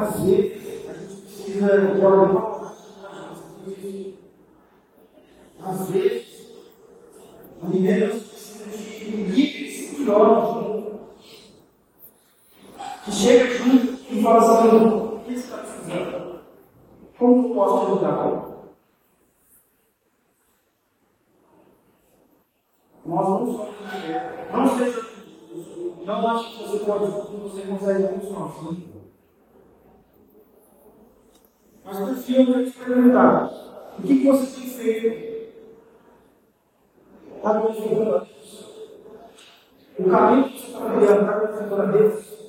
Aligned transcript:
Vezes, 0.00 0.88
a 0.88 0.92
gente 0.94 1.16
precisa 1.22 1.74
alguma 2.06 2.74
Às 5.62 5.90
vezes, 5.90 6.48
liderança 7.64 8.28
precisa 8.28 8.70
de 8.70 9.10
líderes 9.10 9.96
curiosos 9.96 11.00
que 13.04 13.12
chega 13.12 13.58
junto 13.58 13.98
e 14.10 14.22
fala 14.22 14.38
assim: 14.38 14.76
o 14.76 15.20
que 15.20 15.32
você 15.32 15.38
está 15.38 15.58
precisando? 15.58 16.40
Como 17.18 17.54
posso 17.54 17.84
te 17.84 17.92
ajudar? 17.92 18.50
Nós 23.04 23.28
não 23.28 23.46
somos. 23.46 23.74
Não 24.52 24.78
seja 24.78 25.10
não 26.10 26.26
acho 26.26 26.56
que 26.56 26.68
você 26.68 26.84
pode, 26.84 27.04
você 27.06 27.62
consegue 27.62 28.26
sozinho. 28.26 28.89
Mas 31.84 31.98
por 31.98 32.16
fim 32.16 32.34
eu 32.34 32.46
quero 32.46 32.70
te 32.70 32.78
perguntar: 32.78 33.50
o 33.98 34.02
que, 34.02 34.20
que 34.20 34.26
você 34.26 34.60
tem 34.60 34.70
feito? 34.70 35.30
Está 37.36 37.52
glorificando 37.54 38.14
a 38.14 38.18
Deus? 38.18 38.70
O 39.98 40.10
caminho 40.10 40.44
que 40.44 40.60
você 40.60 40.66
está 40.66 40.90
criando 40.90 41.20
está 41.20 41.38
glorificando 41.38 41.82
a 41.82 41.86
Deus? 41.86 42.40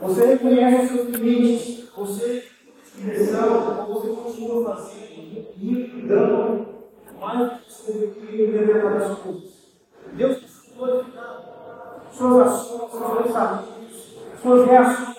Você 0.00 0.26
reconhece 0.26 0.84
os 0.84 0.90
seus 0.90 1.08
limites, 1.16 1.88
você 1.96 2.48
direção, 2.98 3.86
você 3.86 4.08
continua 4.08 4.74
fazendo, 4.74 5.48
indo, 5.60 6.08
dando 6.08 6.66
mais 7.20 7.38
do 7.38 7.58
que 7.58 7.72
você 7.72 7.92
deveria 7.92 8.52
determinadas 8.52 9.18
coisas. 9.18 9.56
Deus 10.12 10.38
precisa 10.38 10.74
glorificar 10.76 11.46
suas 12.12 12.46
ações, 12.46 12.90
seus 12.90 13.22
pensamentos, 13.22 14.16
suas 14.42 14.66
reações 14.66 15.15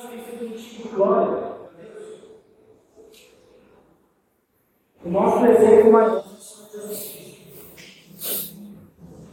Desejo 5.41 5.91
maior 5.91 6.23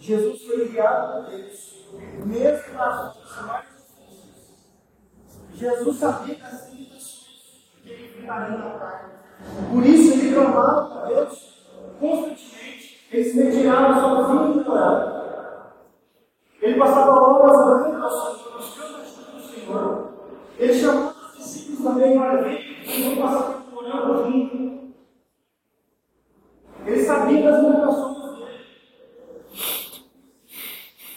Jesus 0.01 0.43
foi 0.43 0.65
enviado 0.65 1.25
por 1.25 1.31
Deus, 1.31 1.87
mesmo 2.27 2.75
nas 2.75 3.17
mais 3.47 3.65
difíceis. 3.65 4.55
Jesus 5.55 5.97
sabia 5.97 6.35
das 6.35 6.71
limitações 6.71 7.71
que 7.83 7.91
ele 7.91 8.05
enfrentaria 8.09 8.59
na 8.59 8.79
carne. 8.79 9.13
Por 9.73 9.87
isso 9.87 10.13
ele 10.13 10.35
clamava 10.35 10.95
para 10.95 11.07
Deus 11.07 11.55
constantemente. 11.99 13.09
Ele 13.11 13.25
se 13.25 13.43
retirava 13.43 14.01
sozinho 14.01 14.63
de 14.63 14.69
orar. 14.69 15.75
Ele 16.61 16.79
passava 16.79 17.13
horas 17.13 17.57
orando 17.57 18.05
ao 18.05 18.11
Senhor, 18.11 18.57
buscando 18.59 18.97
a 18.97 19.01
ajuda 19.01 19.31
do 19.31 19.43
Senhor. 19.43 20.15
Ele 20.59 20.75
chamava 20.75 21.15
os 21.15 21.39
discípulos 21.39 21.83
também 21.83 22.19
para 22.19 22.43
vir, 22.43 22.89
e 22.89 23.05
não 23.05 23.23
passava 23.23 23.55
tempo 23.55 23.77
orando 23.79 24.31
junto. 24.31 24.95
Ele 26.87 27.05
sabia 27.05 27.51
das 27.51 27.63
limitações 27.63 28.37
dele. 28.37 28.65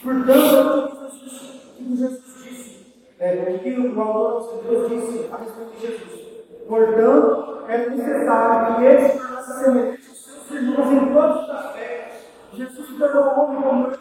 Portanto, 0.08 0.96
o 0.96 1.84
que 1.84 1.98
Jesus 1.98 2.24
disse, 2.42 2.86
é, 3.20 3.54
o 3.54 3.60
que 3.60 3.78
o 3.78 4.02
autor 4.02 4.64
de 4.64 4.70
Deus 4.70 4.90
disse 4.90 5.30
a 5.30 5.36
respeito 5.36 5.72
de 5.72 5.82
Jesus. 5.82 6.22
Portanto, 6.66 7.66
é 7.68 7.90
necessário 7.90 8.78
que 8.78 8.86
ele 8.86 9.10
se 9.10 9.18
tornasse 9.18 9.64
semelhante 9.66 10.02
seus 10.04 10.52
irmãos 10.52 10.92
em 10.94 11.14
todos 11.14 11.44
os 11.44 11.50
aspectos. 11.50 12.18
Jesus 12.54 12.98
tornou 12.98 13.24
homem 13.38 13.62
como 13.62 13.88
eu 13.88 14.00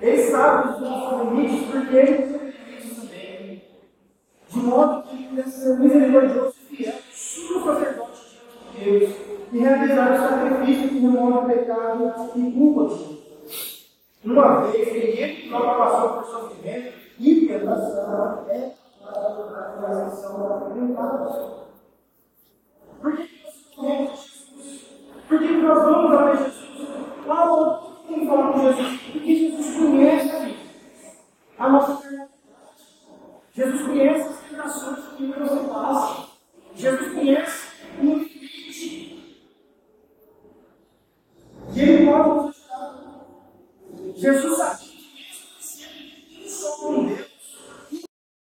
Ele 0.00 0.22
sabe 0.30 0.68
os 0.70 0.80
nossos 0.80 1.20
limites, 1.20 1.70
porque 1.70 1.94
ele 1.94 2.16
tem 2.16 2.38
limites 2.38 2.96
também. 2.96 3.62
De 4.48 4.58
modo 4.58 5.02
que 5.02 5.16
ele 5.16 5.36
deve 5.36 5.50
ser 5.50 5.78
misericordioso 5.78 6.54
e 6.70 6.76
fiel, 6.76 6.94
sumo 7.12 7.62
sacerdote 7.62 8.40
diante 8.72 8.86
de 8.86 8.98
Deus, 8.98 9.16
e 9.52 9.58
realizar 9.58 10.12
o 10.14 10.16
sacrifício 10.16 10.88
que 10.88 10.98
remove 10.98 11.44
o 11.44 11.46
pecado 11.46 12.14
e 12.36 12.52
culpa 12.52 13.18
uma 14.24 14.62
vez 14.62 14.88
que 14.88 14.96
ele 14.96 15.48
próprio 15.48 15.78
passou 15.78 16.08
por 16.10 16.24
sofrimento 16.24 16.94
e 17.18 17.46
pela 17.46 17.76
sua 17.76 18.44
para 19.02 19.60
a 19.60 19.72
transição 19.72 20.46
ação 20.46 20.74
mental. 20.74 21.68
Por 23.00 23.16
que 23.16 23.42
nós 23.42 23.74
corremos 23.74 24.10
Jesus? 24.10 24.88
Por 25.28 25.38
que 25.38 25.48
nós 25.48 25.82
vamos 25.82 26.12
até 26.12 26.44
Jesus? 26.44 26.88
Qual 27.24 27.62
o 27.62 28.06
que 28.06 28.26
falar 28.26 28.52
de 28.52 28.60
Jesus? 28.60 29.00
Porque 29.12 29.36
Jesus 29.36 29.76
conhece 29.76 30.56
a 31.58 31.68
nossa 31.68 32.08
verdade. 32.08 32.30
Jesus 33.54 33.82
conhece 33.82 34.28
as 34.28 34.40
tentações 34.40 35.08
que 35.16 35.26
você 35.26 35.68
passa. 35.68 36.28
Jesus 36.74 37.12
conhece 37.12 37.68
o 37.98 38.02
limite. 38.02 38.38
E 41.74 41.80
Ele 41.80 42.06
pode 42.06 42.28
nos 42.28 42.57
Jesus 44.20 44.87